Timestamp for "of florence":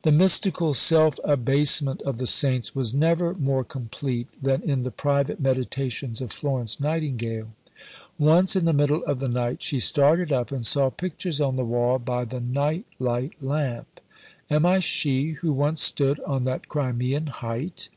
6.22-6.80